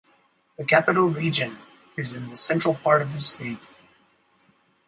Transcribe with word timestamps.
The 0.57 0.63
Capital 0.65 1.09
Region 1.09 1.59
is 1.95 2.13
in 2.15 2.31
the 2.31 2.35
central 2.35 2.73
part 2.73 3.03
of 3.03 3.13
the 3.13 3.19
state. 3.19 3.67